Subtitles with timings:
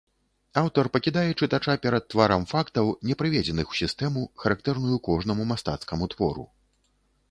[0.61, 6.53] Аўтар пакідае чытача перад тварам фактаў, не прыведзеных у сістэму, характэрную кожнаму мастацкаму твору.